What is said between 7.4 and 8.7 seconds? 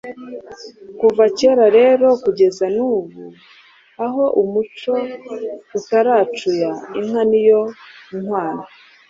yo nkwano.